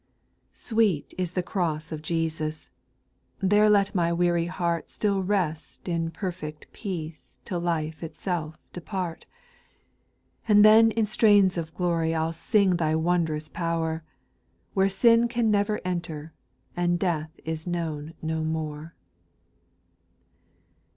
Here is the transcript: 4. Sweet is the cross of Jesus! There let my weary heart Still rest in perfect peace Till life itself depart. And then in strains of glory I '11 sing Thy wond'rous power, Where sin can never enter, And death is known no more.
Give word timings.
4. 0.49 0.49
Sweet 0.53 1.13
is 1.15 1.33
the 1.33 1.43
cross 1.43 1.91
of 1.91 2.01
Jesus! 2.01 2.71
There 3.39 3.69
let 3.69 3.93
my 3.93 4.11
weary 4.11 4.47
heart 4.47 4.89
Still 4.89 5.21
rest 5.21 5.87
in 5.87 6.09
perfect 6.09 6.65
peace 6.73 7.39
Till 7.45 7.59
life 7.59 8.01
itself 8.01 8.55
depart. 8.73 9.27
And 10.47 10.65
then 10.65 10.89
in 10.89 11.05
strains 11.05 11.55
of 11.55 11.75
glory 11.75 12.15
I 12.15 12.21
'11 12.21 12.33
sing 12.33 12.69
Thy 12.77 12.95
wond'rous 12.95 13.47
power, 13.47 14.03
Where 14.73 14.89
sin 14.89 15.27
can 15.27 15.51
never 15.51 15.79
enter, 15.85 16.33
And 16.75 16.97
death 16.97 17.39
is 17.45 17.67
known 17.67 18.15
no 18.23 18.43
more. 18.43 18.95